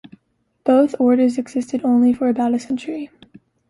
[0.63, 3.11] Both orders existed only for about a century.